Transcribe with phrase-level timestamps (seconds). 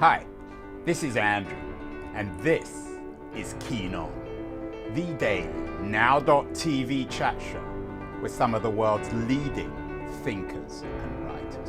[0.00, 0.24] Hi,
[0.86, 1.58] this is Andrew,
[2.14, 2.88] and this
[3.36, 4.10] is Keen On,
[4.94, 5.52] the daily
[5.82, 7.62] now.tv chat show
[8.22, 9.70] with some of the world's leading
[10.24, 11.68] thinkers and writers.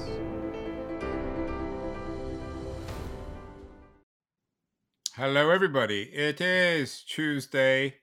[5.16, 6.04] Hello, everybody.
[6.04, 7.96] It is Tuesday,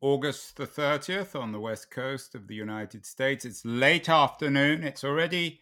[0.00, 3.44] August the 30th on the west coast of the United States.
[3.44, 4.82] It's late afternoon.
[4.82, 5.60] It's already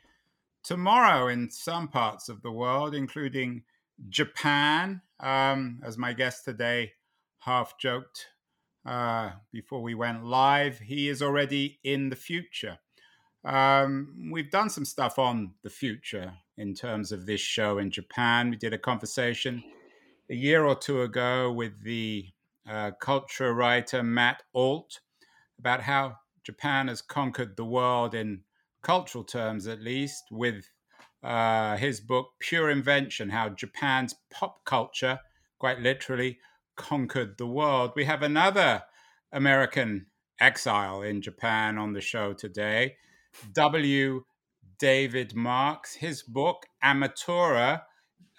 [0.62, 3.64] tomorrow in some parts of the world, including
[4.08, 5.02] Japan.
[5.20, 6.92] Um, as my guest today
[7.40, 8.26] half joked
[8.86, 12.78] uh, before we went live, he is already in the future.
[13.44, 18.50] Um, we've done some stuff on the future in terms of this show in Japan.
[18.50, 19.62] We did a conversation
[20.30, 22.26] a year or two ago with the
[22.68, 25.00] uh, culture writer Matt Alt
[25.58, 28.42] about how Japan has conquered the world in
[28.82, 30.68] cultural terms, at least, with
[31.22, 35.20] uh, his book Pure Invention How Japan's Pop Culture,
[35.58, 36.38] quite literally,
[36.76, 37.92] conquered the world.
[37.96, 38.84] We have another
[39.32, 40.06] American
[40.40, 42.96] exile in Japan on the show today,
[43.52, 44.24] W.
[44.78, 45.94] David Marx.
[45.94, 47.82] His book, Ametora,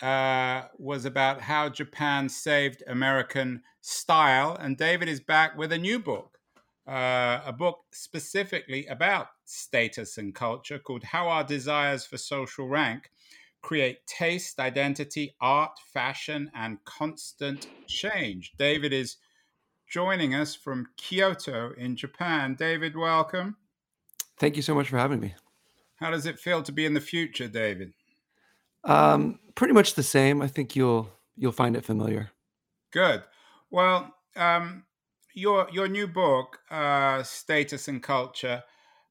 [0.02, 4.56] uh, was about how Japan saved American style.
[4.56, 6.38] And David is back with a new book,
[6.88, 13.10] uh, a book specifically about status and culture called How Our Desires for Social Rank
[13.62, 18.54] Create Taste, Identity, Art, Fashion, and Constant Change.
[18.58, 19.18] David is
[19.90, 22.56] joining us from Kyoto in Japan.
[22.56, 23.58] David, welcome.
[24.38, 25.36] Thank you so much for having me.
[25.98, 27.92] How does it feel to be in the future, David?
[28.86, 30.42] Um, pretty much the same.
[30.42, 32.32] I think you'll you'll find it familiar.
[32.92, 33.24] Good.
[33.70, 34.86] Well, um,
[35.34, 38.64] your your new book, uh, Status and Culture,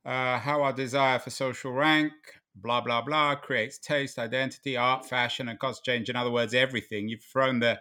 [0.04, 2.12] uh, how our desire for social rank,
[2.54, 6.08] blah blah blah, creates taste, identity, art, fashion, and cost change.
[6.08, 7.08] In other words, everything.
[7.08, 7.80] You've thrown the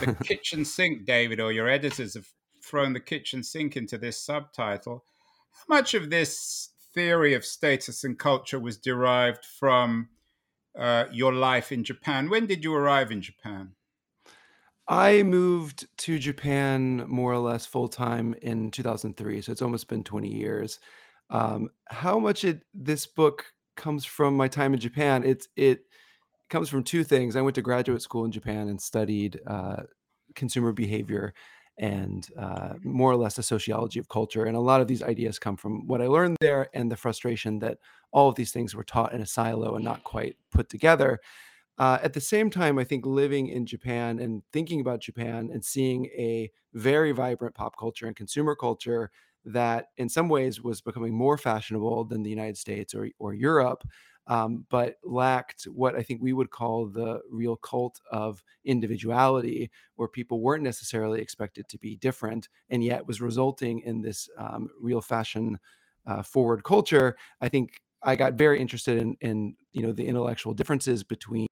[0.00, 2.28] the kitchen sink, David, or your editors have
[2.62, 5.04] thrown the kitchen sink into this subtitle.
[5.52, 10.08] How much of this theory of status and culture was derived from
[10.78, 12.30] uh, your life in Japan?
[12.30, 13.72] When did you arrive in Japan?
[14.88, 20.02] I moved to Japan more or less full time in 2003, so it's almost been
[20.02, 20.80] 20 years.
[21.30, 23.46] Um, how much it this book
[23.76, 25.24] comes from my time in Japan?
[25.24, 25.84] It's it
[26.48, 27.36] comes from two things.
[27.36, 29.82] I went to graduate school in Japan and studied uh,
[30.34, 31.32] consumer behavior
[31.78, 34.44] and uh, more or less the sociology of culture.
[34.44, 37.58] And a lot of these ideas come from what I learned there and the frustration
[37.60, 37.78] that
[38.12, 41.20] all of these things were taught in a silo and not quite put together.
[41.78, 45.64] Uh, at the same time, I think living in Japan and thinking about Japan and
[45.64, 49.10] seeing a very vibrant pop culture and consumer culture
[49.44, 53.84] that, in some ways, was becoming more fashionable than the United States or, or Europe,
[54.26, 60.08] um, but lacked what I think we would call the real cult of individuality, where
[60.08, 65.00] people weren't necessarily expected to be different, and yet was resulting in this um, real
[65.00, 65.58] fashion
[66.06, 67.16] uh, forward culture.
[67.40, 71.48] I think I got very interested in, in you know the intellectual differences between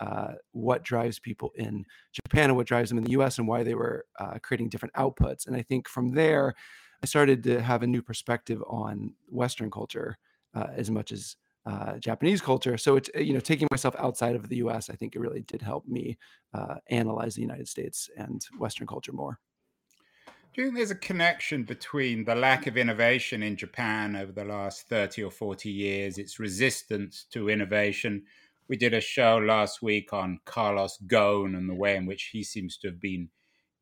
[0.00, 3.38] uh, what drives people in Japan and what drives them in the U.S.
[3.38, 5.46] and why they were uh, creating different outputs.
[5.46, 6.54] And I think from there,
[7.02, 10.18] I started to have a new perspective on Western culture
[10.54, 12.76] uh, as much as uh, Japanese culture.
[12.78, 14.90] So it's you know taking myself outside of the U.S.
[14.90, 16.18] I think it really did help me
[16.54, 19.38] uh, analyze the United States and Western culture more.
[20.52, 24.44] Do you think there's a connection between the lack of innovation in Japan over the
[24.44, 28.24] last 30 or 40 years, its resistance to innovation?
[28.66, 32.42] We did a show last week on Carlos Ghosn and the way in which he
[32.42, 33.30] seems to have been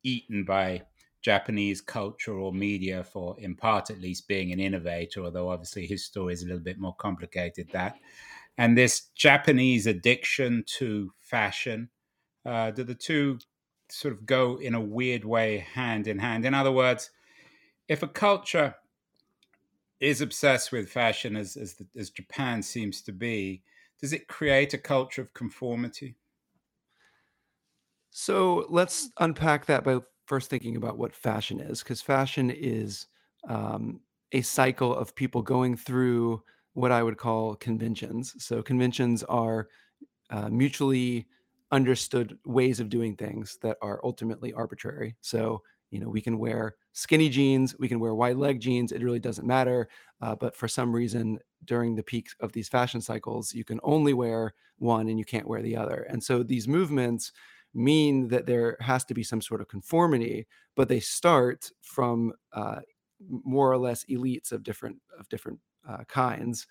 [0.03, 0.83] eaten by
[1.21, 6.05] Japanese culture or media for, in part at least, being an innovator, although obviously his
[6.05, 7.97] story is a little bit more complicated that.
[8.57, 11.89] And this Japanese addiction to fashion,
[12.45, 13.39] uh, do the two
[13.89, 16.45] sort of go in a weird way hand in hand.
[16.45, 17.09] In other words,
[17.87, 18.75] if a culture
[19.99, 23.63] is obsessed with fashion, as as, the, as Japan seems to be,
[23.99, 26.15] does it create a culture of conformity?
[28.11, 33.07] So let's unpack that by first thinking about what fashion is, because fashion is
[33.47, 33.99] um,
[34.31, 36.41] a cycle of people going through
[36.73, 38.35] what I would call conventions.
[38.37, 39.67] So conventions are
[40.29, 41.27] uh, mutually
[41.71, 45.15] understood ways of doing things that are ultimately arbitrary.
[45.21, 49.03] So, you know, we can wear skinny jeans, we can wear wide leg jeans, it
[49.03, 49.89] really doesn't matter.
[50.21, 54.13] Uh, but for some reason, during the peak of these fashion cycles, you can only
[54.13, 56.05] wear one and you can't wear the other.
[56.09, 57.31] And so these movements
[57.73, 62.79] mean that there has to be some sort of conformity, but they start from uh,
[63.29, 66.67] more or less elites of different of different uh, kinds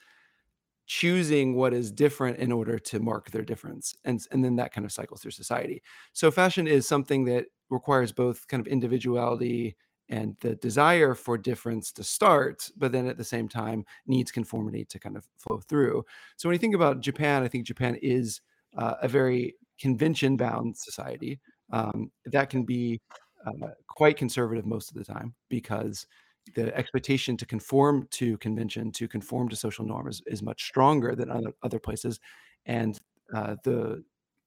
[0.89, 3.95] choosing what is different in order to mark their difference.
[4.05, 5.83] And, and then that kind of cycles through society.
[6.15, 9.77] So fashion is something that requires both kind of individuality
[10.09, 14.87] and the desire for difference to start, but then at the same time needs conformity
[14.87, 16.03] to kind of flow through.
[16.39, 18.41] So when you think about Japan, I think Japan is
[18.75, 21.41] uh, a very convention bound society
[21.73, 23.01] um, that can be
[23.47, 26.07] uh, quite conservative most of the time because
[26.55, 31.31] the expectation to conform to convention, to conform to social norms is much stronger than
[31.31, 32.21] other, other places.
[32.67, 32.99] And
[33.35, 34.03] uh, the,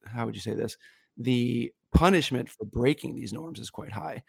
[0.05, 0.77] how would you say this?
[1.17, 4.23] The punishment for breaking these norms is quite high.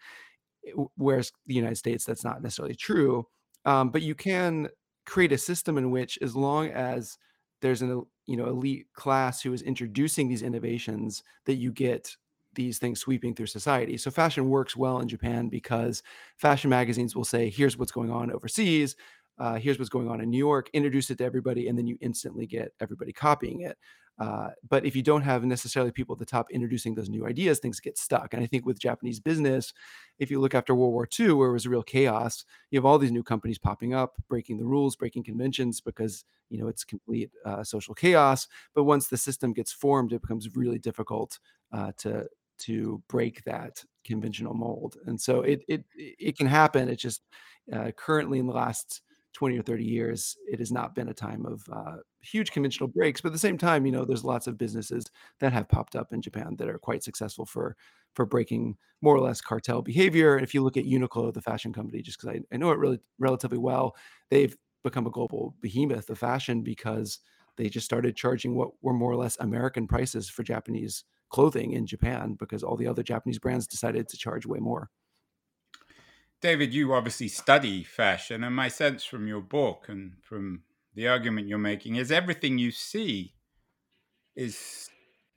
[0.95, 3.27] Whereas the United States, that's not necessarily true.
[3.65, 4.69] Um, but you can
[5.05, 7.17] create a system in which, as long as
[7.63, 12.15] there's an you know elite class who is introducing these innovations, that you get
[12.55, 13.97] these things sweeping through society.
[13.97, 16.03] So fashion works well in Japan because
[16.37, 18.95] fashion magazines will say, "Here's what's going on overseas."
[19.39, 21.97] Uh, here's what's going on in New York, introduce it to everybody, and then you
[22.01, 23.77] instantly get everybody copying it.
[24.19, 27.59] Uh, but if you don't have necessarily people at the top introducing those new ideas,
[27.59, 28.33] things get stuck.
[28.33, 29.73] And I think with Japanese business,
[30.19, 32.99] if you look after World War II, where it was real chaos, you have all
[32.99, 37.31] these new companies popping up, breaking the rules, breaking conventions because you know it's complete
[37.45, 38.47] uh, social chaos.
[38.75, 41.39] But once the system gets formed, it becomes really difficult
[41.71, 42.27] uh, to
[42.59, 44.97] to break that conventional mold.
[45.07, 46.87] And so it it it can happen.
[46.87, 47.23] It's just
[47.73, 49.01] uh, currently in the last
[49.33, 53.21] 20 or 30 years, it has not been a time of uh, huge conventional breaks.
[53.21, 55.05] But at the same time, you know, there's lots of businesses
[55.39, 57.75] that have popped up in Japan that are quite successful for
[58.13, 60.35] for breaking more or less cartel behavior.
[60.35, 62.77] And if you look at Uniqlo, the fashion company, just because I, I know it
[62.77, 63.95] really relatively well,
[64.29, 67.19] they've become a global behemoth of fashion because
[67.57, 71.85] they just started charging what were more or less American prices for Japanese clothing in
[71.85, 74.89] Japan because all the other Japanese brands decided to charge way more.
[76.43, 80.63] David, you obviously study fashion, and my sense from your book and from
[80.93, 83.33] the argument you're making is everything you see
[84.35, 84.89] is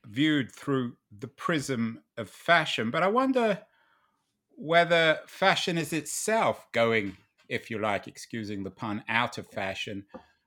[0.05, 2.91] viewed through the prism of fashion.
[2.91, 3.61] But I wonder
[4.57, 7.17] whether fashion is itself going,
[7.49, 10.07] if you like, excusing the pun, out of fashion.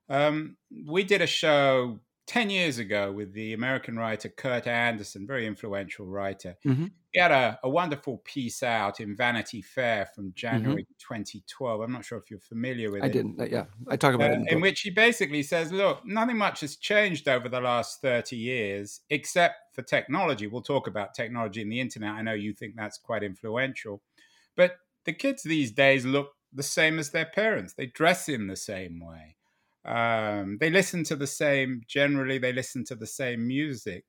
[0.10, 5.48] Um, we did a show 10 years ago with the American writer Kurt Andersen, very
[5.48, 6.56] influential writer.
[6.64, 6.86] Mm-hmm.
[7.12, 10.36] He had a, a, wonderful piece out in Vanity Fair from mm-hmm.
[10.36, 11.16] January mm-hmm.
[11.16, 11.82] 2012.
[11.82, 13.10] I'm not sure if you're familiar with I it.
[13.10, 13.42] I didn't.
[13.42, 14.40] Uh, yeah, I talk about uh, it.
[14.42, 18.36] In, in which he basically says, look, nothing much has changed over the last 30
[18.36, 20.46] years except for technology.
[20.46, 22.12] We'll talk about technology and the internet.
[22.12, 24.04] I know you think that's quite influential.
[24.56, 24.76] But
[25.06, 29.00] the kids these days look the same as their parents, they dress in the same
[29.04, 29.38] way.
[29.90, 34.06] Um, they listen to the same, generally, they listen to the same music.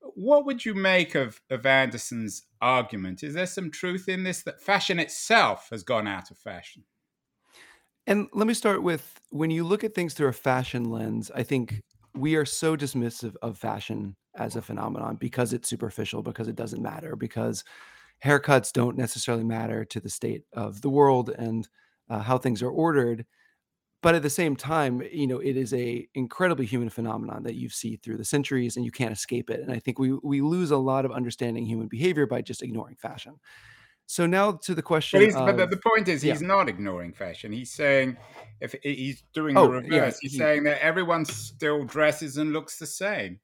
[0.00, 3.22] What would you make of, of Andersen's argument?
[3.22, 6.84] Is there some truth in this that fashion itself has gone out of fashion?
[8.06, 11.42] And let me start with when you look at things through a fashion lens, I
[11.42, 11.82] think
[12.14, 16.82] we are so dismissive of fashion as a phenomenon because it's superficial, because it doesn't
[16.82, 17.64] matter, because
[18.22, 21.68] haircuts don't necessarily matter to the state of the world and
[22.10, 23.24] uh, how things are ordered
[24.02, 27.68] but at the same time you know it is a incredibly human phenomenon that you
[27.68, 30.70] see through the centuries and you can't escape it and i think we we lose
[30.70, 33.34] a lot of understanding human behavior by just ignoring fashion.
[34.06, 36.46] So now to the question but, of, but the, point is he's yeah.
[36.46, 37.52] not ignoring fashion.
[37.52, 38.16] He's saying
[38.58, 39.92] if he's doing oh, the reverse.
[39.92, 43.38] Yeah, he's he, saying that everyone still dresses and looks the same.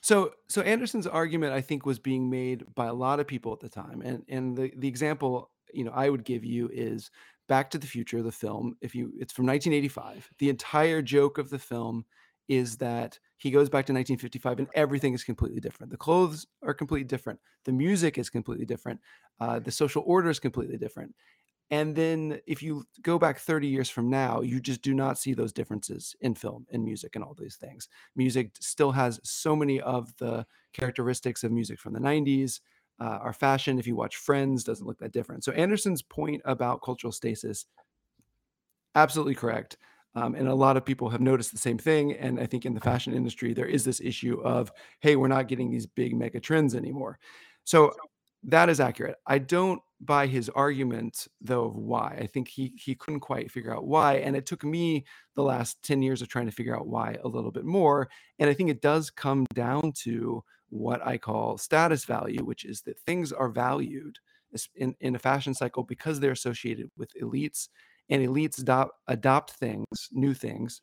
[0.00, 3.60] So so andersen's argument i think was being made by a lot of people at
[3.60, 7.10] the time and and the, the example you know i would give you is
[7.50, 10.30] Back to the Future, the film, if you it's from 1985.
[10.38, 12.04] The entire joke of the film
[12.48, 15.90] is that he goes back to 1955 and everything is completely different.
[15.90, 17.40] The clothes are completely different.
[17.64, 19.00] The music is completely different.
[19.40, 21.12] Uh, the social order is completely different.
[21.72, 25.34] And then if you go back 30 years from now, you just do not see
[25.34, 27.88] those differences in film and music and all these things.
[28.14, 32.60] Music still has so many of the characteristics of music from the 90s
[33.00, 35.44] uh, our fashion, if you watch Friends, doesn't look that different.
[35.44, 37.66] So Andersen's point about cultural stasis,
[38.94, 39.76] absolutely correct.
[40.14, 42.14] Um, and a lot of people have noticed the same thing.
[42.14, 45.48] And I think in the fashion industry, there is this issue of, hey, we're not
[45.48, 47.18] getting these big mega trends anymore.
[47.64, 47.92] So
[48.42, 49.16] that is accurate.
[49.26, 52.16] I don't buy his argument though of why.
[52.20, 55.04] I think he he couldn't quite figure out why, and it took me
[55.34, 58.08] the last ten years of trying to figure out why a little bit more.
[58.38, 62.82] And I think it does come down to what I call status value, which is
[62.82, 64.18] that things are valued
[64.76, 67.68] in, in a fashion cycle because they're associated with elites,
[68.08, 70.80] and elites adopt, adopt things, new things,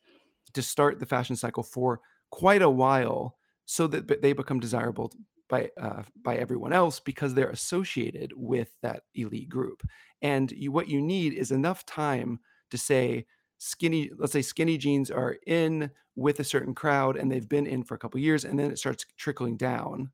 [0.54, 5.12] to start the fashion cycle for quite a while so that they become desirable
[5.50, 9.84] by uh, by everyone else because they're associated with that elite group.
[10.22, 12.40] And you, what you need is enough time
[12.72, 13.26] to say
[13.58, 17.84] skinny let's say skinny jeans are in with a certain crowd and they've been in
[17.84, 20.12] for a couple years and then it starts trickling down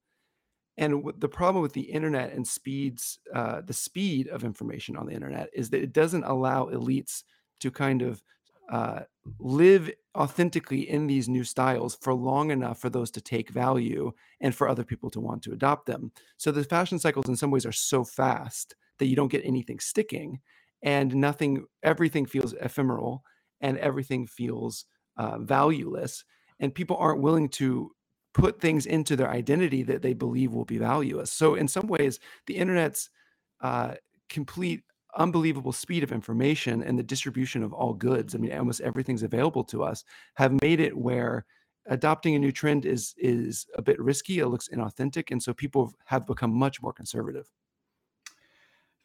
[0.78, 5.13] and the problem with the internet and speeds uh, the speed of information on the
[5.13, 7.24] internet is that it doesn't allow elites
[7.60, 8.24] to kind of
[8.70, 9.01] uh,
[9.39, 14.55] live authentically in these new styles for long enough for those to take value and
[14.55, 16.12] for other people to want to adopt them.
[16.38, 19.79] So the fashion cycles in some ways are so fast that you don't get anything
[19.79, 20.39] sticking
[20.82, 23.24] and nothing everything feels ephemeral
[23.62, 24.86] and everything feels
[25.17, 26.24] uh, valueless
[26.60, 27.91] and people aren't willing to
[28.34, 31.32] put things into their identity that they believe will be valueless.
[31.32, 33.10] So in some ways the internet's
[33.62, 33.96] uh,
[34.29, 34.84] complete
[35.17, 39.63] unbelievable speed of information and the distribution of all goods i mean almost everything's available
[39.63, 40.03] to us
[40.36, 41.46] have made it where
[41.88, 45.93] adopting a new trend is is a bit risky it looks inauthentic and so people
[46.05, 47.50] have become much more conservative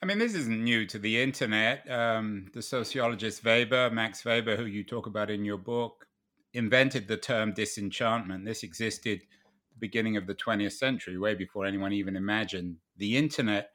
[0.01, 1.91] I mean, this isn't new to the internet.
[1.91, 6.07] Um, the sociologist Weber, Max Weber, who you talk about in your book,
[6.55, 8.45] invented the term disenchantment.
[8.45, 13.71] This existed the beginning of the 20th century, way before anyone even imagined the internet.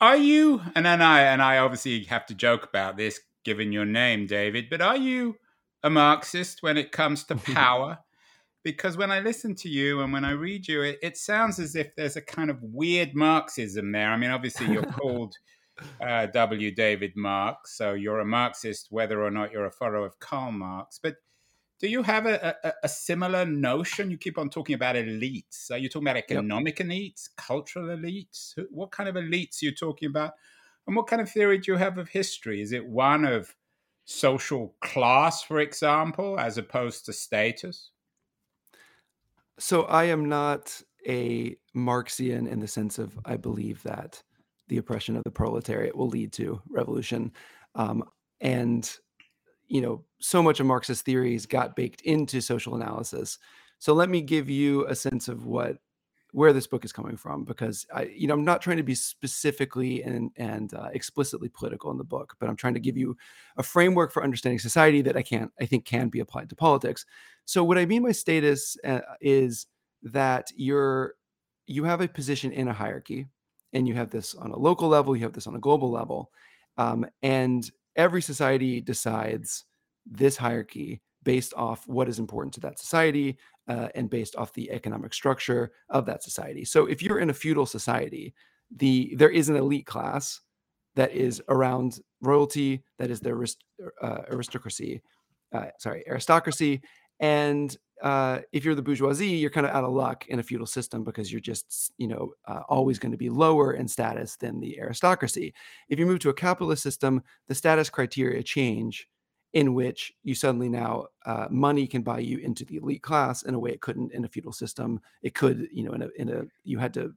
[0.00, 3.84] Are you, and then I, and I obviously have to joke about this given your
[3.84, 5.36] name, David, but are you
[5.82, 7.98] a Marxist when it comes to power?
[8.62, 11.74] because when I listen to you and when I read you, it, it, sounds as
[11.74, 14.10] if there's a kind of weird Marxism there.
[14.10, 15.34] I mean, obviously, you're called
[16.00, 16.74] uh, W.
[16.74, 21.00] David Marx, so you're a Marxist whether or not you're a follower of Karl Marx.
[21.02, 21.16] But
[21.80, 24.10] do you have a, a, a similar notion?
[24.10, 25.70] You keep on talking about elites.
[25.70, 26.88] Are you talking about economic yep.
[26.88, 28.54] elites, cultural elites?
[28.70, 30.34] What kind of elites are you talking about?
[30.86, 32.60] And what kind of theory do you have of history?
[32.60, 33.54] Is it one of
[34.04, 37.90] social class, for example, as opposed to status?
[39.58, 44.22] So I am not a Marxian in the sense of I believe that
[44.68, 47.32] the oppression of the proletariat will lead to revolution.
[47.74, 48.04] Um,
[48.40, 48.90] and
[49.70, 53.38] you know, so much of Marxist theories got baked into social analysis.
[53.78, 55.78] So let me give you a sense of what
[56.32, 58.94] where this book is coming from because I, you know, I'm not trying to be
[58.96, 63.16] specifically and and uh, explicitly political in the book, but I'm trying to give you
[63.56, 67.06] a framework for understanding society that I can't, I think, can be applied to politics.
[67.44, 69.66] So what I mean by status uh, is
[70.02, 71.14] that you're
[71.66, 73.28] you have a position in a hierarchy,
[73.72, 76.32] and you have this on a local level, you have this on a global level,
[76.76, 79.64] um, and every society decides
[80.06, 83.36] this hierarchy based off what is important to that society
[83.68, 86.64] uh, and based off the economic structure of that society.
[86.64, 88.34] So if you're in a feudal society,
[88.74, 90.40] the there is an elite class
[90.96, 93.64] that is around royalty, that is the arist-
[94.02, 95.02] uh, aristocracy,
[95.52, 96.80] uh, sorry, aristocracy,
[97.20, 100.66] and uh, if you're the bourgeoisie, you're kind of out of luck in a feudal
[100.66, 104.60] system because you're just, you know, uh, always going to be lower in status than
[104.60, 105.54] the aristocracy.
[105.88, 109.08] If you move to a capitalist system, the status criteria change,
[109.52, 113.54] in which you suddenly now uh, money can buy you into the elite class in
[113.54, 115.00] a way it couldn't in a feudal system.
[115.22, 117.14] It could, you know, in a in a you had to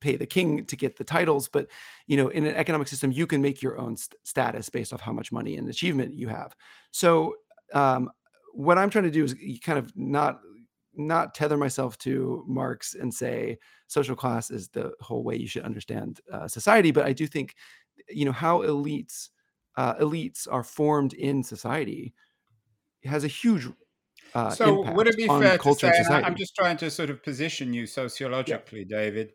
[0.00, 1.68] pay the king to get the titles, but
[2.06, 5.00] you know, in an economic system, you can make your own st- status based off
[5.00, 6.56] how much money and achievement you have.
[6.90, 7.36] So
[7.74, 8.10] um,
[8.52, 10.40] what I'm trying to do is kind of not
[10.94, 15.62] not tether myself to Marx and say social class is the whole way you should
[15.62, 17.54] understand uh, society, but I do think
[18.08, 19.28] you know how elites
[19.76, 22.14] uh, elites are formed in society
[23.04, 23.66] has a huge
[24.34, 27.72] uh, so would it be fair to say i'm just trying to sort of position
[27.72, 28.98] you sociologically yeah.
[28.98, 29.32] david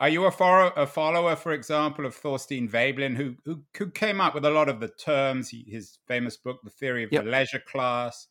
[0.00, 4.18] are you a, for- a, follower, for example, of Thorstein Veblen, who, who, who came
[4.18, 5.50] up with a lot of the terms?
[5.50, 7.24] His famous book, The Theory of yep.
[7.24, 8.26] the Leisure Class,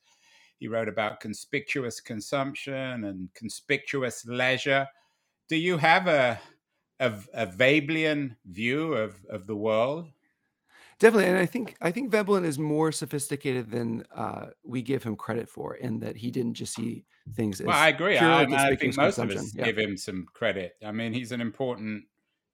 [0.59, 4.87] he wrote about conspicuous consumption and conspicuous leisure.
[5.47, 6.39] Do you have a
[6.99, 10.09] a, a Veblen view of, of the world?
[10.99, 15.15] Definitely, and I think I think Veblen is more sophisticated than uh, we give him
[15.15, 17.61] credit for, in that he didn't just see things.
[17.61, 18.17] As well, I agree.
[18.17, 19.63] I, I, think most of us yeah.
[19.63, 20.73] give him some credit.
[20.85, 22.03] I mean, he's an important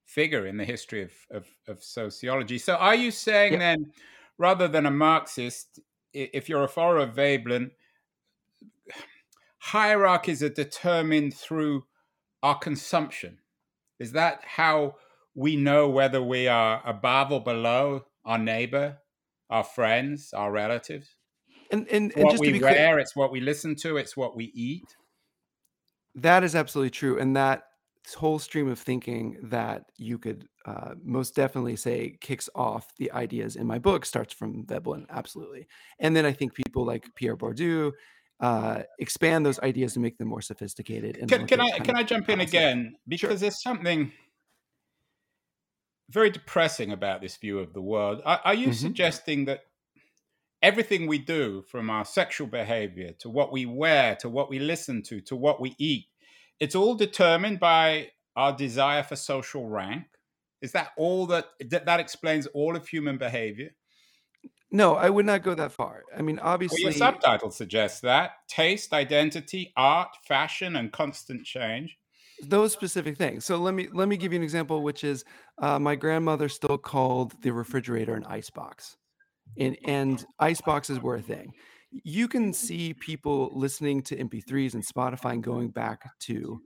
[0.04, 2.58] figure in the history of of, of sociology.
[2.58, 3.58] So, are you saying yeah.
[3.58, 3.92] then,
[4.38, 5.80] rather than a Marxist,
[6.12, 7.72] if you're a follower of Veblen,
[9.66, 11.84] hierarchies are determined through
[12.42, 13.38] our consumption.
[13.98, 14.94] Is that how
[15.34, 18.98] we know whether we are above or below our neighbor,
[19.50, 21.16] our friends, our relatives?
[21.72, 24.52] And, and, and what we wear, clear, it's what we listen to, it's what we
[24.54, 24.94] eat.
[26.14, 27.18] That is absolutely true.
[27.18, 27.64] And that
[28.14, 33.56] whole stream of thinking that you could uh, most definitely say kicks off the ideas
[33.56, 35.66] in my book starts from Veblen, absolutely.
[35.98, 37.92] And then I think people like Pierre Bourdieu
[38.40, 41.16] uh, expand those ideas to make them more sophisticated.
[41.16, 43.34] And can, can I can I jump in again because sure.
[43.34, 44.12] there's something
[46.10, 48.22] very depressing about this view of the world.
[48.24, 48.74] Are, are you mm-hmm.
[48.74, 49.64] suggesting that
[50.62, 55.02] everything we do, from our sexual behavior to what we wear to what we listen
[55.02, 56.06] to to what we eat,
[56.60, 60.04] it's all determined by our desire for social rank.
[60.60, 63.70] Is that all that that, that explains all of human behavior?
[64.72, 66.02] No, I would not go that far.
[66.16, 71.96] I mean, obviously, well, your subtitle suggests that taste, identity, art, fashion, and constant change.
[72.42, 73.44] Those specific things.
[73.44, 75.24] So let me let me give you an example, which is
[75.62, 78.96] uh, my grandmother still called the refrigerator an ice box,
[79.58, 81.52] and and ice boxes were a thing.
[81.90, 86.60] You can see people listening to MP3s and Spotify and going back to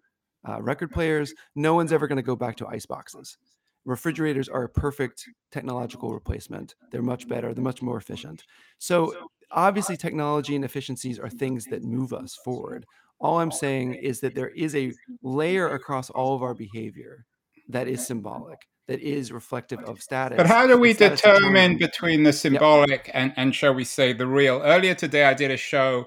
[0.49, 1.35] uh, record players.
[1.55, 3.37] No one's ever going to go back to ice boxes
[3.85, 6.75] refrigerators are a perfect technological replacement.
[6.91, 8.45] They're much better, they're much more efficient.
[8.79, 9.15] So,
[9.51, 12.87] obviously, technology and efficiencies are things that move us forward.
[13.21, 17.27] All I'm saying is that there is a layer across all of our behavior
[17.69, 18.59] that is symbolic,
[18.89, 20.37] that is reflective of status.
[20.37, 23.11] But how do we determine between the symbolic yep.
[23.15, 24.63] and, and, shall we say, the real?
[24.65, 26.07] Earlier today, I did a show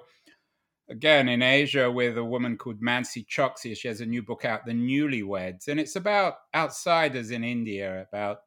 [0.94, 3.76] again in Asia with a woman called Mansi Choksi.
[3.76, 8.42] She has a new book out, The Newlyweds, and it's about outsiders in India, about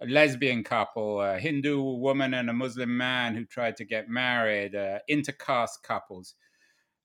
[0.00, 4.74] a lesbian couple, a Hindu woman and a Muslim man who tried to get married,
[4.74, 6.34] uh, intercaste couples.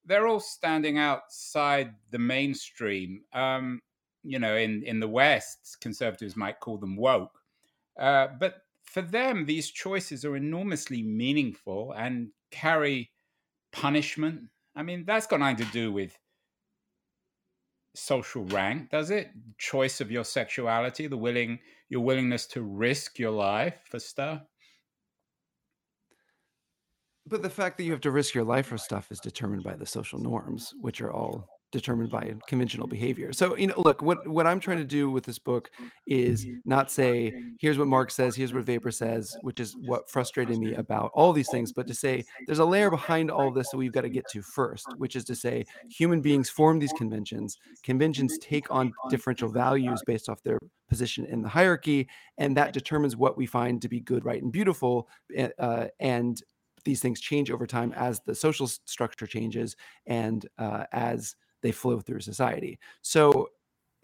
[0.06, 3.24] They're all standing outside the mainstream.
[3.34, 3.82] Um,
[4.24, 7.38] you know, in, in the West, conservatives might call them woke.
[8.00, 13.12] Uh, but for them, these choices are enormously meaningful and carry
[13.74, 14.44] punishment
[14.78, 16.16] I mean, that's got nothing to do with
[17.96, 19.32] social rank, does it?
[19.58, 21.58] Choice of your sexuality, the willing
[21.90, 24.44] your willingness to risk your life for stuff.
[27.26, 29.76] But the fact that you have to risk your life for stuff is determined by
[29.76, 33.34] the social norms, which are all determined by conventional behavior.
[33.34, 35.70] So, you know, look, what what I'm trying to do with this book
[36.06, 40.58] is not say, here's what Marx says, here's what Weber says, which is what frustrated
[40.58, 43.78] me about all these things, but to say there's a layer behind all this that
[43.78, 47.58] we've got to get to first, which is to say human beings form these conventions.
[47.84, 53.18] Conventions take on differential values based off their position in the hierarchy, and that determines
[53.18, 55.10] what we find to be good, right, and beautiful.
[55.36, 56.42] Eh, uh, and
[56.86, 59.76] these things change over time as the social structure changes
[60.06, 61.36] and uh, as
[61.68, 62.80] they flow through society.
[63.02, 63.50] So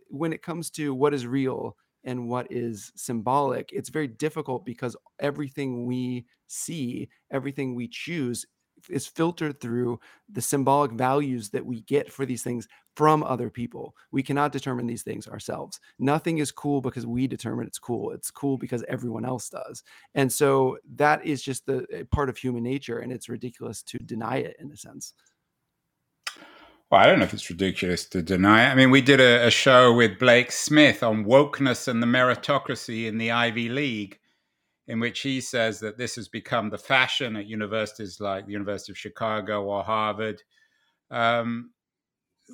[0.10, 4.98] when it comes to what is real and what is symbolic, it's very difficult because
[5.22, 8.46] everything we see, everything we choose
[8.90, 9.98] is filtered through
[10.30, 13.96] the symbolic values that we get for these things from other people.
[14.12, 15.80] We cannot determine these things ourselves.
[16.00, 18.12] Nothing is cool because we determine it's cool.
[18.12, 19.84] It's cool because everyone else does.
[20.16, 24.00] And so that is just the eh, part of human nature and it's ridiculous to
[24.00, 25.14] deny it in a sense.
[26.94, 28.72] Well, I don't know if it's ridiculous to deny it.
[28.72, 33.08] I mean, we did a, a, show with Blake Smith on wokeness and the meritocracy
[33.08, 34.20] in the Ivy League,
[34.88, 38.92] in which he says that this has become the fashion at universities like the University
[38.92, 40.44] of Chicago or Harvard.
[41.10, 41.72] Um,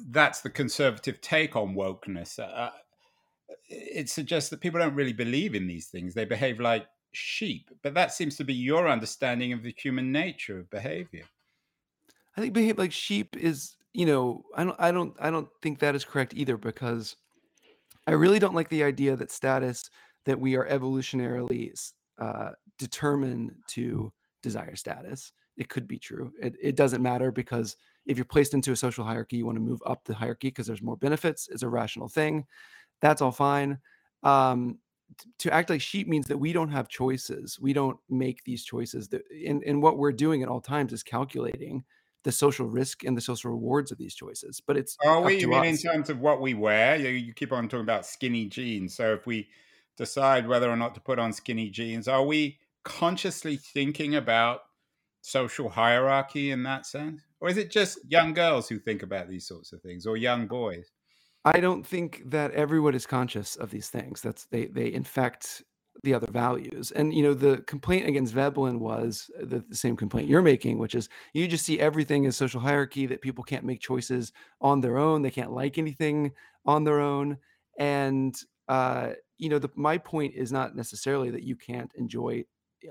[0.10, 2.40] that's the conservative take on wokeness.
[2.40, 2.72] Uh, uh,
[3.68, 7.72] it suggests that people don't really believe in these things, they behave like sheep.
[7.84, 11.26] But that seems to be your understanding of the human nature of behavior.
[12.38, 15.80] I think behave like sheep is you know, I don't I don't I don't think
[15.80, 17.16] that is correct either because
[18.08, 19.90] I really don't like the idea that status
[20.26, 21.72] that we are evolutionarily
[22.20, 25.32] uh, determined to desire status.
[25.58, 26.32] It could be true.
[26.42, 27.76] It, it doesn't matter because
[28.06, 30.68] if you're placed into a social hierarchy, you want to move up the hierarchy because
[30.68, 31.50] there's more benefits.
[31.52, 32.46] It's a rational thing.
[33.02, 33.78] That's all fine.
[34.24, 34.80] Um,
[35.40, 37.60] to act like sheep means that we don't have choices.
[37.60, 39.10] We don't make these choices.
[39.10, 41.84] That, and, and what we're doing at all times is calculating
[42.24, 44.62] the social risk and the social rewards of these choices.
[44.66, 45.40] But it's oh, are we?
[45.40, 45.84] You mean us.
[45.84, 46.96] in terms of what we wear?
[46.96, 48.96] You, you keep on talking about skinny jeans.
[48.96, 49.48] So if we
[49.98, 54.62] decide whether or not to put on skinny jeans, are we consciously thinking about
[55.22, 59.48] social hierarchy in that sense, or is it just young girls who think about these
[59.48, 60.92] sorts of things, or young boys?
[61.46, 64.22] I don't think that everyone is conscious of these things.
[64.22, 65.64] That's they they infect
[66.04, 66.92] the other values.
[66.92, 70.96] And you know, the complaint against Veblen was the, the, same complaint you're making, which
[70.96, 74.32] is you just see everything as social hierarchy that people can't make choices
[74.62, 75.22] on their own.
[75.22, 76.32] They can't like anything
[76.66, 77.38] on their own.
[77.78, 82.44] And uh, you know, the, my point is not necessarily that you can't enjoy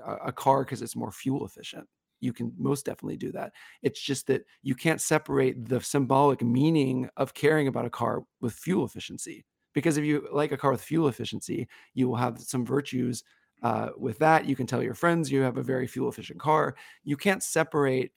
[0.05, 1.87] a, a car because it's more fuel efficient.
[2.21, 3.53] You can most definitely do that.
[3.81, 8.53] It's just that you can't separate the symbolic meaning of caring about a car with
[8.53, 12.65] fuel efficiency because if you like a car with fuel efficiency, you will have some
[12.65, 13.23] virtues
[13.63, 14.45] uh, with that.
[14.45, 16.75] You can tell your friends you have a very fuel efficient car.
[17.03, 18.11] You can't separate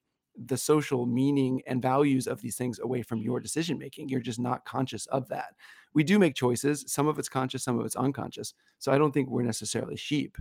[0.47, 4.09] the social meaning and values of these things away from your decision making.
[4.09, 5.55] You're just not conscious of that.
[5.95, 6.85] We do make choices.
[6.87, 8.55] Some of it's conscious, some of it's unconscious.
[8.79, 10.38] So I don't think we're necessarily sheep,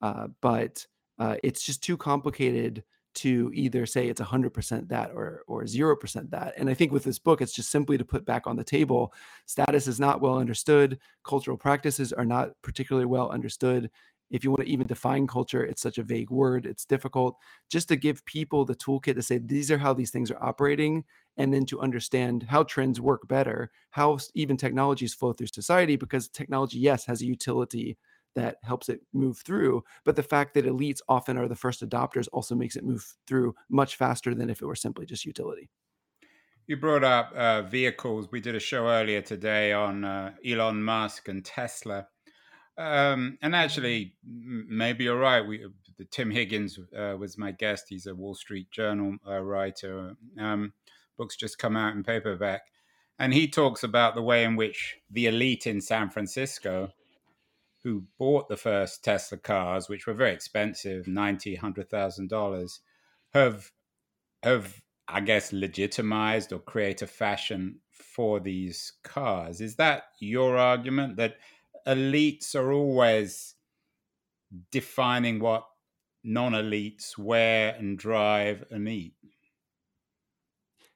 [0.00, 0.86] uh, but
[1.18, 2.82] uh, it's just too complicated
[3.14, 6.54] to either say it's 100% that or or 0% that.
[6.56, 9.12] And I think with this book it's just simply to put back on the table
[9.46, 13.90] status is not well understood, cultural practices are not particularly well understood.
[14.30, 17.36] If you want to even define culture, it's such a vague word, it's difficult
[17.70, 21.04] just to give people the toolkit to say these are how these things are operating
[21.36, 26.28] and then to understand how trends work better, how even technologies flow through society because
[26.28, 27.96] technology yes has a utility
[28.34, 29.82] that helps it move through.
[30.04, 33.54] But the fact that elites often are the first adopters also makes it move through
[33.68, 35.70] much faster than if it were simply just utility.
[36.66, 38.28] You brought up uh, vehicles.
[38.32, 42.06] We did a show earlier today on uh, Elon Musk and Tesla.
[42.78, 45.46] Um, and actually, maybe you're right.
[45.46, 45.66] We,
[46.10, 47.86] Tim Higgins uh, was my guest.
[47.88, 50.16] He's a Wall Street Journal uh, writer.
[50.40, 50.72] Um,
[51.18, 52.62] books just come out in paperback.
[53.18, 56.90] And he talks about the way in which the elite in San Francisco
[57.84, 62.80] who bought the first Tesla cars, which were very expensive, ninety, hundred thousand dollars,
[63.34, 63.70] have
[64.42, 69.60] have I guess legitimized or create a fashion for these cars.
[69.60, 71.36] Is that your argument that
[71.86, 73.54] elites are always
[74.70, 75.66] defining what
[76.22, 79.14] non-elites wear and drive and eat?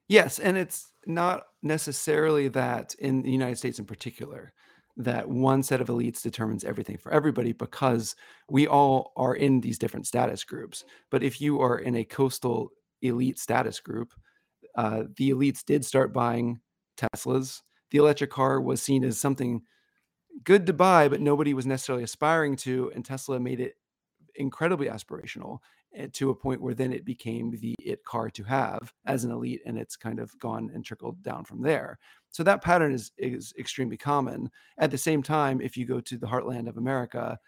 [0.08, 4.54] Yes, and it's not necessarily that in the United States in particular
[4.98, 8.16] that one set of elites determines everything for everybody because
[8.50, 10.84] we all are in these different status groups.
[11.10, 14.12] But if you are in a coastal elite status group,
[14.74, 16.60] uh, the elites did start buying
[16.96, 17.62] Teslas.
[17.90, 19.62] The electric car was seen as something
[20.42, 22.90] good to buy, but nobody was necessarily aspiring to.
[22.92, 23.74] And Tesla made it
[24.34, 25.58] incredibly aspirational
[26.12, 29.60] to a point where then it became the it car to have as an elite
[29.66, 31.98] and it's kind of gone and trickled down from there
[32.30, 34.50] so that pattern is is extremely common.
[34.78, 37.38] At the same time, if you go to the heartland of America,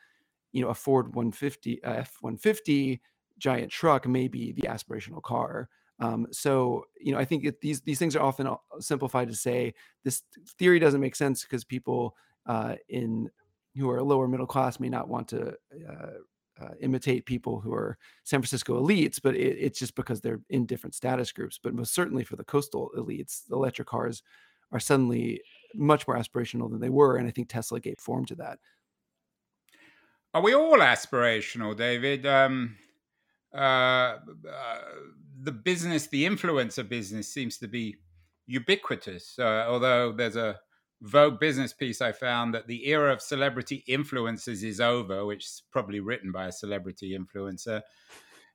[0.52, 3.00] you know, a Ford 150 uh, F150
[3.38, 5.68] giant truck may be the aspirational car.
[5.98, 9.36] Um, so you know, I think it, these these things are often uh, simplified to
[9.36, 10.22] say this
[10.58, 13.30] theory doesn't make sense because people uh, in
[13.76, 15.50] who are lower middle class may not want to
[15.88, 16.18] uh,
[16.60, 20.66] uh, imitate people who are San Francisco elites, but it, it's just because they're in
[20.66, 21.58] different status groups.
[21.62, 24.22] But most certainly for the coastal elites, the electric cars
[24.72, 25.40] are suddenly
[25.74, 27.16] much more aspirational than they were.
[27.16, 28.58] And I think Tesla gave form to that.
[30.32, 32.24] Are we all aspirational, David?
[32.24, 32.76] Um,
[33.52, 34.78] uh, uh,
[35.42, 37.96] the business, the influencer business seems to be
[38.46, 39.38] ubiquitous.
[39.38, 40.60] Uh, although there's a
[41.02, 45.62] Vogue business piece I found that the era of celebrity influencers is over, which is
[45.70, 47.82] probably written by a celebrity influencer.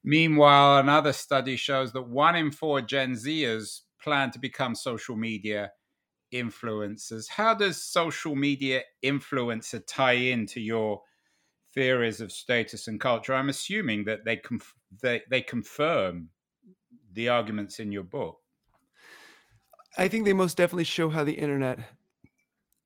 [0.04, 5.72] Meanwhile, another study shows that one in four Gen Zers plan to become social media
[6.32, 7.30] influencers.
[7.30, 11.02] How does social media influencer tie into your
[11.74, 13.34] theories of status and culture?
[13.34, 16.30] I'm assuming that they conf- they, they confirm
[17.12, 18.38] the arguments in your book.
[19.98, 21.80] I think they most definitely show how the internet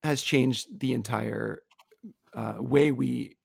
[0.03, 1.63] has changed the entire
[2.33, 3.37] uh, way we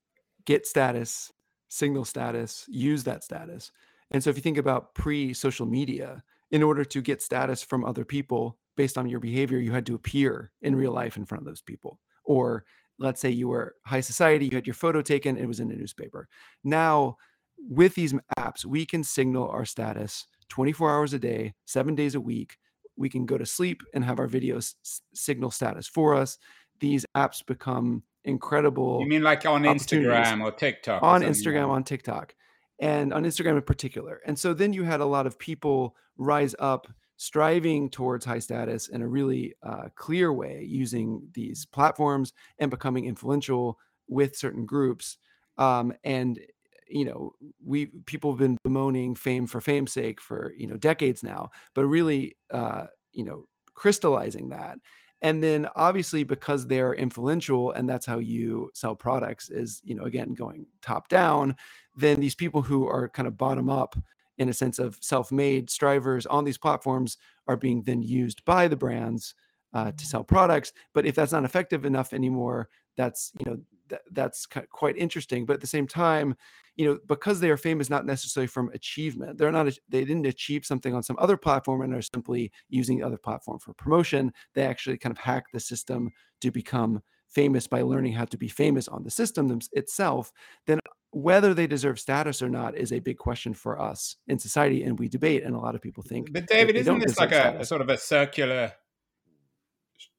[0.45, 1.33] get status,
[1.69, 3.73] signal status, use that status.
[4.11, 7.85] And so if you think about pre social media, in order to get status from
[7.85, 11.43] other people, based on your behavior, you had to appear in real life in front
[11.43, 11.99] of those people.
[12.25, 12.65] Or
[12.99, 15.77] let's say you were high society, you had your photo taken, it was in a
[15.77, 16.29] newspaper.
[16.63, 17.17] Now,
[17.59, 22.21] with these apps, we can signal our status 24 hours a day, seven days a
[22.21, 22.59] week.
[22.97, 24.75] We can go to sleep and have our videos
[25.15, 26.39] signal status for us.
[26.81, 29.01] These apps become incredible.
[29.01, 31.03] You mean like on Instagram or TikTok?
[31.03, 32.35] On Instagram, on TikTok,
[32.81, 34.21] and on Instagram in particular.
[34.27, 38.89] And so then you had a lot of people rise up striving towards high status
[38.89, 43.79] in a really uh, clear way using these platforms and becoming influential
[44.09, 45.19] with certain groups
[45.57, 46.41] um, and
[46.89, 47.33] you know
[47.65, 51.87] we people have been bemoaning fame for fame's sake for you know decades now but
[51.87, 54.79] really uh, you know crystallizing that.
[55.23, 60.05] And then obviously because they're influential and that's how you sell products is you know
[60.05, 61.57] again going top down
[61.97, 63.97] then these people who are kind of bottom up
[64.39, 67.17] in a sense of self-made strivers on these platforms
[67.47, 69.35] are being then used by the brands
[69.73, 70.73] uh, to sell products.
[70.93, 75.55] But if that's not effective enough anymore that's you know th- that's quite interesting but
[75.55, 76.35] at the same time
[76.77, 80.65] you know because they are famous not necessarily from achievement they're not they didn't achieve
[80.65, 84.63] something on some other platform and are simply using the other platform for promotion they
[84.63, 88.87] actually kind of hack the system to become famous by learning how to be famous
[88.89, 90.33] on the system itself
[90.67, 90.79] then
[91.15, 94.99] whether they deserve status or not is a big question for us in society, and
[94.99, 95.45] we debate.
[95.45, 96.33] And a lot of people think.
[96.33, 98.73] But David, isn't this like a, a, sort of a circular,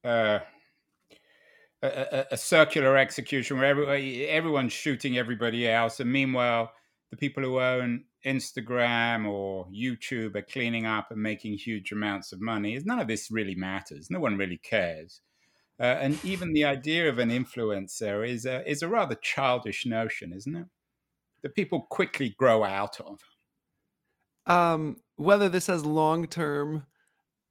[0.03, 0.39] uh,
[1.81, 6.71] a, a, circular execution where every, everyone's shooting everybody else, and meanwhile,
[7.11, 12.41] the people who own Instagram or YouTube are cleaning up and making huge amounts of
[12.41, 14.09] money, none of this really matters.
[14.09, 15.21] No one really cares.
[15.79, 20.33] Uh, and even the idea of an influencer is a, is a rather childish notion,
[20.33, 20.65] isn't it?
[21.43, 23.19] That people quickly grow out of.
[24.47, 26.85] Um, whether this has long term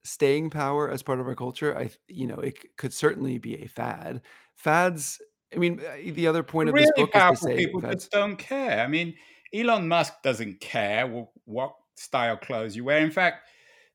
[0.05, 3.69] staying power as part of our culture, I you know it could certainly be a
[3.69, 4.23] fad.
[4.55, 5.21] Fads.
[5.55, 8.05] I mean, the other point of really this book powerful is to say people fads.
[8.05, 8.81] just don't care.
[8.81, 9.15] I mean,
[9.53, 11.07] Elon Musk doesn't care
[11.45, 12.99] what style clothes you wear.
[12.99, 13.49] In fact,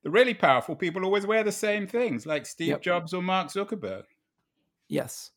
[0.04, 2.82] the really powerful people always wear the same things, like Steve Yep.
[2.82, 4.04] Jobs or Mark Zuckerberg.
[4.88, 5.32] Yes.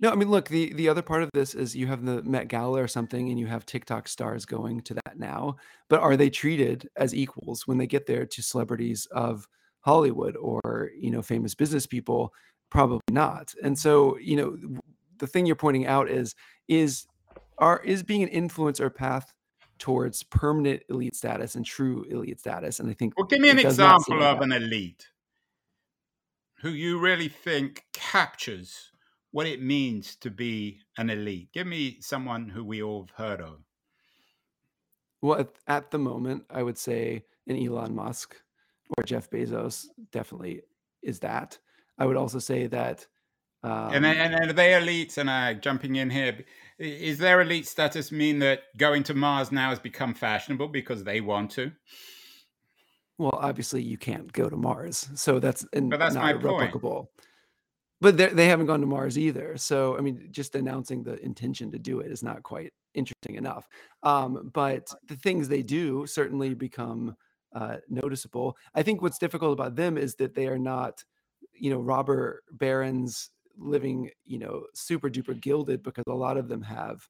[0.00, 2.48] No, I mean, look, the the other part of this is you have the Met
[2.48, 5.56] Gala or something, and you have TikTok stars going to that now.
[5.88, 9.48] But are they treated as equals when they get there to celebrities of
[9.88, 12.32] Hollywood or you know famous business people?
[12.70, 13.54] Probably not.
[13.62, 14.56] And so you know
[15.18, 16.34] the thing you're pointing out is
[16.68, 17.06] is
[17.58, 19.32] are is being an influencer path
[19.78, 22.80] towards permanent elite status and true elite status?
[22.80, 24.44] And I think Well, give me an it does not seem example of that.
[24.44, 25.08] an elite
[26.60, 28.90] who you really think captures
[29.30, 31.50] what it means to be an elite.
[31.52, 33.60] Give me someone who we all have heard of.
[35.22, 38.36] Well, at, at the moment, I would say an Elon Musk
[38.96, 40.62] or Jeff Bezos definitely
[41.02, 41.58] is that.
[41.98, 43.06] I would also say that
[43.62, 45.18] And, um, and, and are they elites?
[45.18, 46.44] And uh, jumping in here,
[46.78, 51.20] is their elite status mean that going to Mars now has become fashionable because they
[51.20, 51.72] want to?
[53.18, 56.72] well, obviously you can't go to Mars, so that's and But that's not my point.
[56.72, 57.08] replicable.
[58.00, 59.56] But they they haven't gone to Mars either.
[59.56, 63.66] So I mean, just announcing the intention to do it is not quite interesting enough.
[64.04, 67.16] Um, but the things they do certainly become
[67.54, 68.56] uh, noticeable.
[68.74, 71.02] I think what's difficult about them is that they are not,
[71.54, 76.62] you know, robber barons living, you know, super duper gilded because a lot of them
[76.62, 77.08] have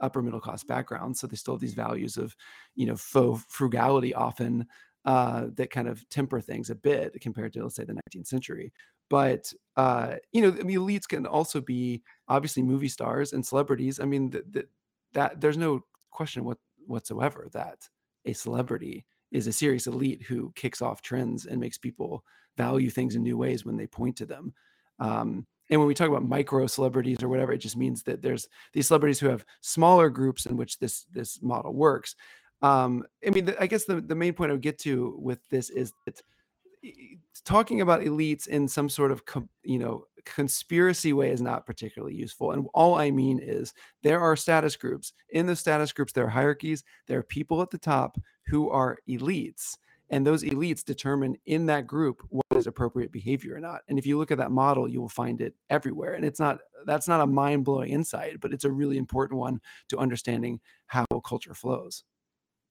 [0.00, 2.34] upper middle class backgrounds, so they still have these values of,
[2.74, 4.66] you know, faux frugality often
[5.04, 8.72] uh, that kind of temper things a bit compared to let's say the 19th century.
[9.08, 13.98] But uh, you know, I mean, elites can also be obviously movie stars and celebrities.
[14.00, 14.66] I mean, th- th-
[15.14, 17.88] that there's no question what whatsoever that
[18.26, 22.24] a celebrity is a serious elite who kicks off trends and makes people
[22.56, 24.52] value things in new ways when they point to them.
[24.98, 28.48] Um, and when we talk about micro celebrities or whatever, it just means that there's
[28.72, 32.16] these celebrities who have smaller groups in which this this model works.
[32.60, 35.70] Um, I mean, I guess the, the main point I would get to with this
[35.70, 36.20] is that
[37.44, 39.22] talking about elites in some sort of
[39.62, 44.36] you know conspiracy way is not particularly useful and all i mean is there are
[44.36, 45.12] status groups.
[45.30, 48.98] In the status groups there are hierarchies there are people at the top who are
[49.08, 49.76] elites
[50.10, 53.82] and those elites determine in that group what is appropriate behavior or not.
[53.88, 56.58] And if you look at that model you will find it everywhere and it's not
[56.86, 61.54] that's not a mind-blowing insight but it's a really important one to understanding how culture
[61.54, 62.04] flows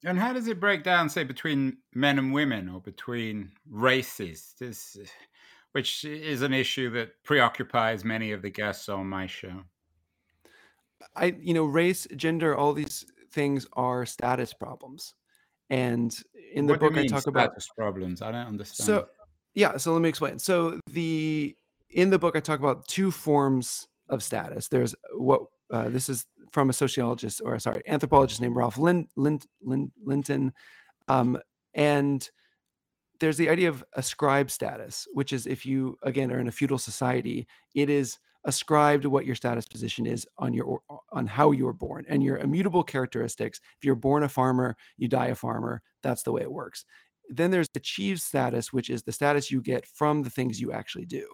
[0.06, 4.56] And how does it break down, say, between men and women or between races?
[4.60, 4.98] This,
[5.74, 9.64] which is an issue that preoccupies many of the guests on my show.
[11.16, 15.14] I, you know, race, gender, all these things are status problems.
[15.70, 16.16] And
[16.54, 18.22] in the What book, I talk about status problems?
[18.22, 18.86] I don't understand.
[18.86, 19.08] so
[19.54, 19.78] yeah.
[19.78, 20.40] So let me explain.
[20.40, 21.56] So the
[21.90, 24.68] in the book, I talk about two forms of status.
[24.68, 29.40] There's what uh, this is from a sociologist or sorry, anthropologist named Ralph Lin, Lin,
[29.62, 30.54] Lin, Linton,
[31.08, 31.38] um,
[31.74, 32.30] and
[33.20, 36.78] there's the idea of ascribed status, which is if you again are in a feudal
[36.78, 40.80] society, it is ascribed what your status position is on your
[41.12, 43.60] on how you were born and your immutable characteristics.
[43.78, 45.82] If you're born a farmer, you die a farmer.
[46.02, 46.86] That's the way it works.
[47.30, 51.06] Then there's achieved status, which is the status you get from the things you actually
[51.06, 51.28] do.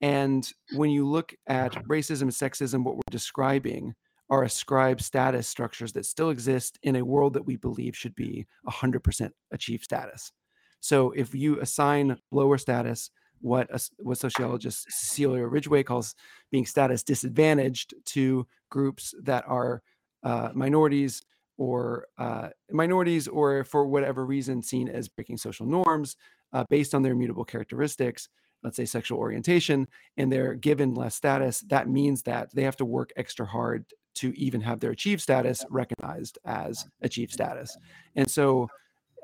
[0.00, 3.94] And when you look at racism and sexism, what we're describing
[4.30, 8.46] are ascribed status structures that still exist in a world that we believe should be
[8.68, 10.32] 100% achieved status.
[10.80, 16.14] So if you assign lower status, what a, what sociologist Cecilia Ridgway calls
[16.50, 19.82] being status disadvantaged to groups that are
[20.22, 21.22] uh, minorities
[21.58, 26.16] or uh, minorities or for whatever reason seen as breaking social norms
[26.52, 28.28] uh, based on their immutable characteristics
[28.62, 32.84] let's say sexual orientation and they're given less status that means that they have to
[32.84, 37.76] work extra hard to even have their achieved status recognized as achieved status
[38.16, 38.68] and so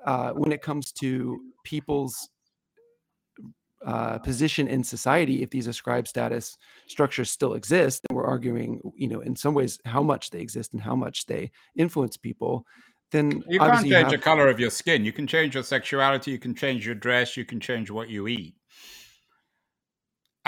[0.04, 2.28] uh, when it comes to people's
[3.86, 9.08] uh, position in society, if these ascribed status structures still exist, and we're arguing, you
[9.08, 12.66] know, in some ways how much they exist and how much they influence people.
[13.10, 15.04] Then you can't obviously change have, the color of your skin.
[15.04, 16.30] You can change your sexuality.
[16.30, 17.36] You can change your dress.
[17.36, 18.54] You can change what you eat.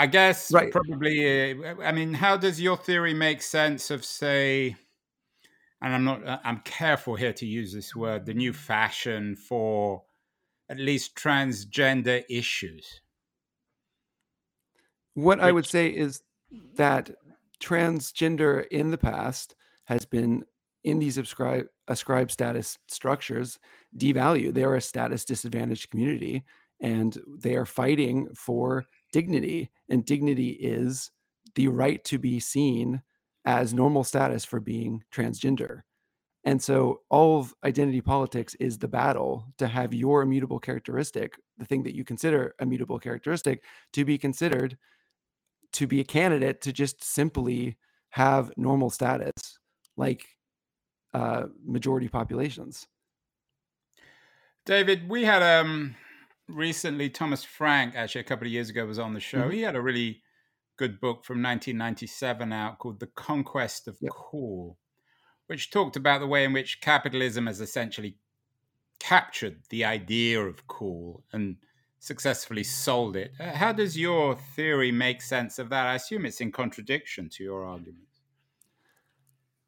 [0.01, 0.71] I guess Right.
[0.71, 1.63] probably.
[1.63, 4.75] Uh, I mean, how does your theory make sense of, say,
[5.79, 10.01] and I'm not, uh, I'm careful here to use this word, the new fashion for
[10.69, 13.01] at least transgender issues?
[15.13, 16.23] What Which, I would say is
[16.77, 17.11] that
[17.61, 19.53] transgender in the past
[19.85, 20.45] has been
[20.83, 23.59] in these ascribe, ascribed status structures
[23.95, 24.55] devalued.
[24.55, 26.43] They are a status disadvantaged community
[26.79, 29.69] and they are fighting for dignity.
[29.89, 31.11] And dignity is
[31.55, 33.01] the right to be seen
[33.45, 35.81] as normal status for being transgender.
[36.43, 41.65] And so all of identity politics is the battle to have your immutable characteristic, the
[41.65, 44.77] thing that you consider a mutable characteristic, to be considered
[45.73, 47.77] to be a candidate to just simply
[48.09, 49.59] have normal status
[49.97, 50.25] like
[51.13, 52.87] uh, majority populations.
[54.65, 55.95] David, we had um
[56.47, 59.43] recently Thomas Frank, actually a couple of years ago, was on the show.
[59.43, 59.51] Mm-hmm.
[59.51, 60.21] He had a really
[60.77, 64.11] good book from 1997 out called The Conquest of yep.
[64.11, 64.77] Cool,
[65.47, 68.17] which talked about the way in which capitalism has essentially
[68.99, 71.57] captured the idea of cool and
[71.99, 73.31] successfully sold it.
[73.39, 75.87] Uh, how does your theory make sense of that?
[75.87, 78.07] I assume it's in contradiction to your argument.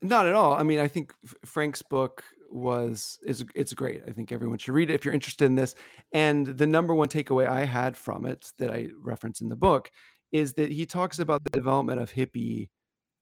[0.02, 0.54] Not at all.
[0.54, 1.14] I mean, I think
[1.46, 4.04] Frank's book was is it's great.
[4.08, 5.76] I think everyone should read it if you're interested in this.
[6.12, 9.92] And the number one takeaway I had from it that I reference in the book
[10.32, 12.70] is that he talks about the development of hippie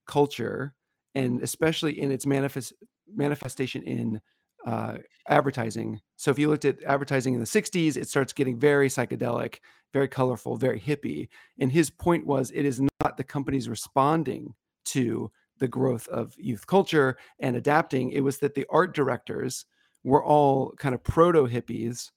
[0.06, 0.74] culture
[1.14, 2.72] and especially in its manifest
[3.14, 4.20] manifestation in
[4.66, 6.00] uh, advertising.
[6.16, 9.56] So if you looked at advertising in the 60s, it starts getting very psychedelic,
[9.92, 11.28] very colorful, very hippie.
[11.58, 14.54] And his point was it is not the companies responding
[14.86, 18.10] to the growth of youth culture and adapting.
[18.10, 19.66] It was that the art directors
[20.04, 22.10] were all kind of proto hippies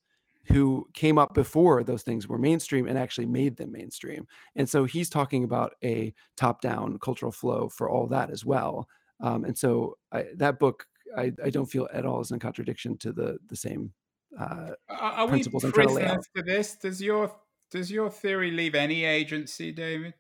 [0.48, 4.28] who came up before those things were mainstream and actually made them mainstream.
[4.56, 8.88] And so he's talking about a top down cultural flow for all that as well.
[9.20, 10.86] Um, and so I, that book,
[11.18, 13.94] I, I, don't feel at all is in contradiction to the the same
[14.38, 16.76] uh, are principles we prisoners to this?
[16.76, 17.34] Does your
[17.72, 20.14] does your theory leave any agency, David?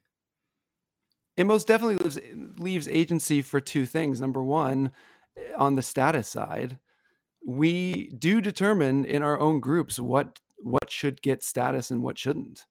[1.38, 2.20] It most definitely leaves
[2.58, 4.22] leaves agency for two things.
[4.22, 4.92] Number one,
[5.58, 6.80] on the status side,
[7.46, 12.66] we do determine in our own groups what what should get status and what shouldn't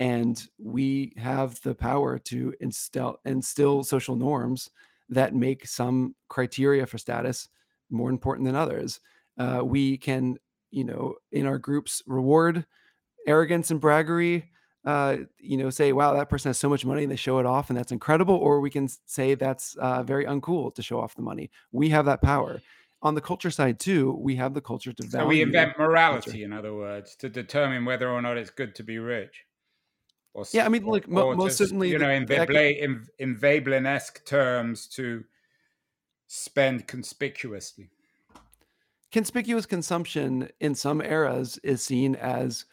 [0.00, 4.70] and we have the power to instill instill social norms
[5.08, 7.48] that make some criteria for status
[7.90, 9.00] more important than others
[9.38, 10.36] uh, we can
[10.70, 12.64] you know in our groups reward
[13.26, 14.44] arrogance and braggery
[14.84, 17.46] uh, you know say wow that person has so much money and they show it
[17.46, 21.14] off and that's incredible or we can say that's uh, very uncool to show off
[21.14, 22.60] the money we have that power
[23.02, 25.24] on the culture side too, we have the culture to value.
[25.24, 26.44] So we invent morality, culture.
[26.44, 29.44] in other words, to determine whether or not it's good to be rich.
[30.34, 34.24] Or, yeah, I mean, like mo- most certainly, you know, in, Veblen, in, in Veblen-esque
[34.24, 35.24] terms, to
[36.28, 37.90] spend conspicuously.
[39.10, 42.66] Conspicuous consumption in some eras is seen as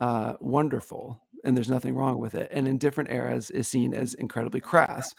[0.00, 4.14] uh, wonderful, and there's nothing wrong with it, and in different eras is seen as
[4.14, 5.14] incredibly crass.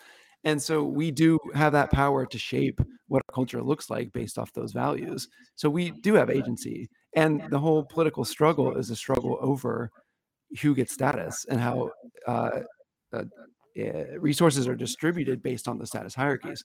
[0.45, 4.38] And so we do have that power to shape what our culture looks like based
[4.38, 5.27] off those values.
[5.55, 6.88] So we do have agency.
[7.15, 9.89] And the whole political struggle is a struggle over
[10.61, 11.89] who gets status and how
[12.27, 12.59] uh,
[13.11, 13.23] uh,
[13.75, 16.63] eh, resources are distributed based on the status hierarchies.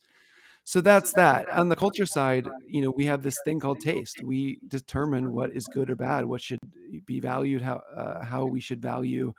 [0.71, 1.51] So that's that.
[1.51, 4.23] On the culture side, you know, we have this thing called taste.
[4.23, 6.61] We determine what is good or bad, what should
[7.07, 9.33] be valued, how uh, how we should value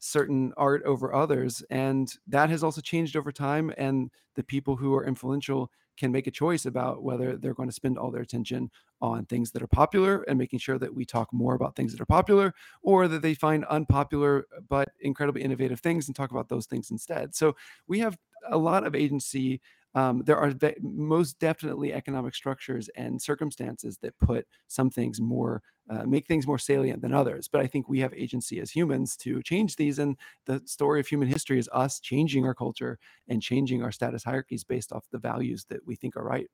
[0.00, 4.92] certain art over others and that has also changed over time and the people who
[4.92, 8.68] are influential can make a choice about whether they're going to spend all their attention
[9.00, 12.00] on things that are popular and making sure that we talk more about things that
[12.00, 16.66] are popular or that they find unpopular but incredibly innovative things and talk about those
[16.66, 17.54] things instead so
[17.86, 18.18] we have
[18.50, 19.60] a lot of agency
[19.94, 26.04] um, there are most definitely economic structures and circumstances that put some things more uh,
[26.04, 29.42] make things more salient than others but i think we have agency as humans to
[29.42, 33.82] change these and the story of human history is us changing our culture and changing
[33.82, 36.48] our status hierarchies based off the values that we think are right.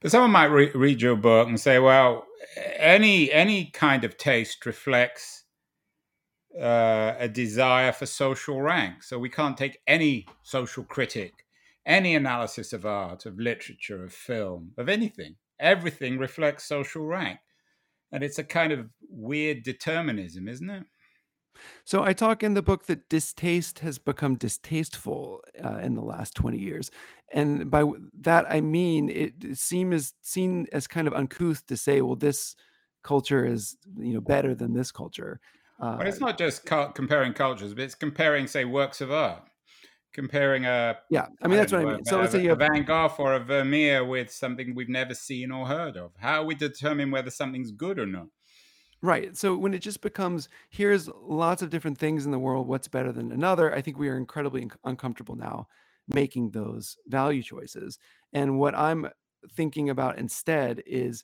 [0.00, 2.26] But someone might re- read your book and say well
[2.76, 5.44] any any kind of taste reflects
[6.58, 11.44] uh, a desire for social rank so we can't take any social critic
[11.88, 17.38] any analysis of art, of literature, of film, of anything, everything reflects social rank.
[18.12, 20.84] And it's a kind of weird determinism, isn't it?
[21.84, 26.34] So I talk in the book that distaste has become distasteful uh, in the last
[26.36, 26.90] 20 years.
[27.32, 27.84] And by
[28.20, 32.54] that, I mean it seems seen as kind of uncouth to say, well, this
[33.02, 35.40] culture is you know better than this culture.
[35.80, 39.48] Uh, but it's not just comparing cultures, but it's comparing, say, works of art
[40.12, 42.04] comparing a yeah i mean that's what i mean.
[42.04, 45.14] So let's say you have a van gogh or a vermeer with something we've never
[45.14, 46.12] seen or heard of.
[46.18, 48.26] How we determine whether something's good or not?
[49.00, 52.88] Right so when it just becomes here's lots of different things in the world what's
[52.88, 55.68] better than another i think we are incredibly uncomfortable now
[56.08, 57.98] making those value choices.
[58.32, 59.08] And what i'm
[59.52, 61.22] thinking about instead is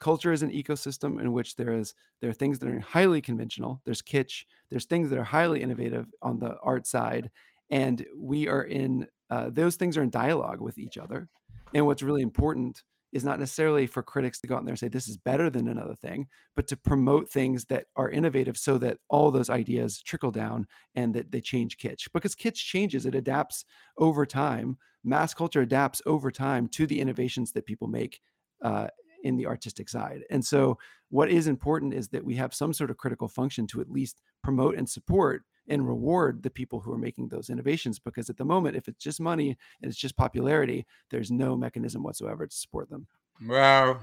[0.00, 3.80] culture is an ecosystem in which there is there are things that are highly conventional
[3.84, 7.30] there's kitsch there's things that are highly innovative on the art side
[7.74, 11.28] and we are in uh, those things are in dialogue with each other
[11.74, 14.88] and what's really important is not necessarily for critics to go out there and say
[14.88, 18.98] this is better than another thing but to promote things that are innovative so that
[19.08, 23.64] all those ideas trickle down and that they change kitsch because kitsch changes it adapts
[23.98, 28.20] over time mass culture adapts over time to the innovations that people make
[28.62, 28.88] uh,
[29.24, 30.22] in the artistic side.
[30.30, 33.80] And so, what is important is that we have some sort of critical function to
[33.80, 37.98] at least promote and support and reward the people who are making those innovations.
[37.98, 42.02] Because at the moment, if it's just money and it's just popularity, there's no mechanism
[42.02, 43.06] whatsoever to support them.
[43.46, 44.00] Well,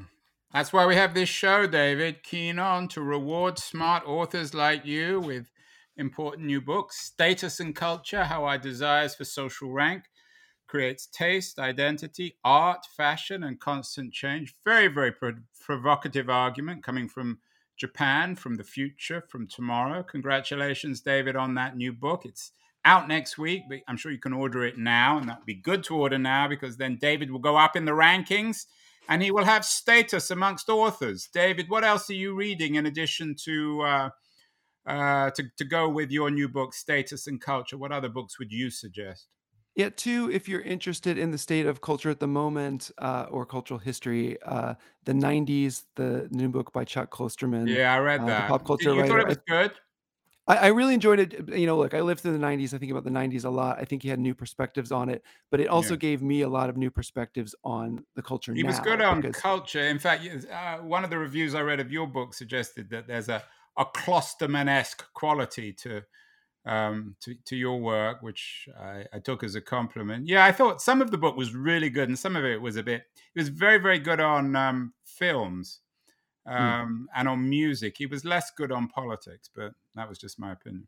[0.53, 2.23] that's why we have this show, David.
[2.23, 5.51] Keen on to reward smart authors like you with
[5.95, 10.05] important new books Status and Culture How Our Desires for Social Rank
[10.67, 14.55] creates taste, identity, art, fashion, and constant change.
[14.63, 17.39] Very, very pro- provocative argument coming from
[17.81, 20.03] Japan, from the future, from tomorrow.
[20.03, 22.25] Congratulations, David, on that new book.
[22.25, 22.51] It's
[22.85, 25.55] out next week, but I'm sure you can order it now, and that would be
[25.55, 28.67] good to order now because then David will go up in the rankings
[29.09, 31.27] and he will have status amongst authors.
[31.33, 34.09] David, what else are you reading in addition to uh,
[34.85, 37.79] uh, to, to go with your new book, Status and Culture?
[37.79, 39.25] What other books would you suggest?
[39.75, 43.45] Yeah, two, if you're interested in the state of culture at the moment uh, or
[43.45, 48.25] cultural history, uh, the 90s, the new book by Chuck Klosterman, Yeah, I read uh,
[48.25, 48.47] that.
[48.47, 49.21] pop culture you thought writer.
[49.21, 49.71] it was good?
[50.47, 51.49] I, I really enjoyed it.
[51.49, 52.73] You know, look, I lived through the 90s.
[52.73, 53.79] I think about the 90s a lot.
[53.79, 55.95] I think he had new perspectives on it, but it also Yeah.
[55.95, 59.43] gave me a lot of new perspectives on the culture He was good on because,
[59.43, 59.79] culture.
[59.79, 63.29] In fact, uh, one of the reviews I read of your book suggested that there's
[63.29, 63.43] a,
[63.77, 66.03] a Klosterman-esque quality to
[66.65, 70.27] um, to, to your work, which I, I took as a compliment.
[70.27, 72.75] Yeah, I thought some of the book was really good, and some of it was
[72.75, 73.03] a bit.
[73.35, 75.79] It was very, very good on um, films
[76.47, 76.53] mm.
[76.53, 77.95] um, and on music.
[77.97, 80.87] He was less good on politics, but that was just my opinion.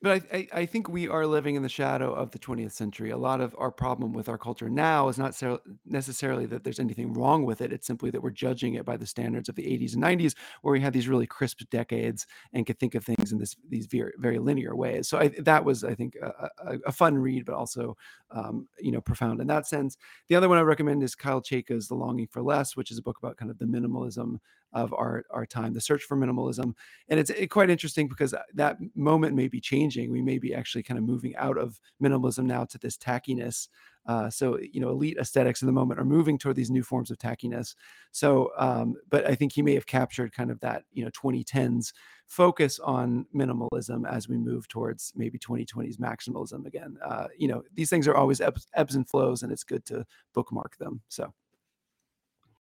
[0.00, 3.10] But I, I, I think we are living in the shadow of the 20th century.
[3.10, 6.78] A lot of our problem with our culture now is not ser- necessarily that there's
[6.78, 7.72] anything wrong with it.
[7.72, 10.72] It's simply that we're judging it by the standards of the 80s and 90s, where
[10.72, 14.12] we had these really crisp decades and could think of things in this these very
[14.18, 15.08] very linear ways.
[15.08, 17.96] So I, that was, I think, a, a, a fun read, but also
[18.30, 19.96] um, you know profound in that sense.
[20.28, 23.02] The other one I recommend is Kyle Chayka's The Longing for Less, which is a
[23.02, 24.38] book about kind of the minimalism
[24.72, 26.74] of our our time, the search for minimalism,
[27.08, 30.10] and it's it, quite interesting because that moment may be changing.
[30.10, 33.68] We may be actually kind of moving out of minimalism now to this tackiness.
[34.06, 37.10] Uh, so you know, elite aesthetics in the moment are moving toward these new forms
[37.10, 37.74] of tackiness.
[38.12, 41.92] So, um, but I think he may have captured kind of that you know 2010s
[42.26, 46.96] focus on minimalism as we move towards maybe 2020s maximalism again.
[47.04, 50.04] Uh, you know, these things are always ebbs, ebbs and flows, and it's good to
[50.34, 51.00] bookmark them.
[51.08, 51.32] So.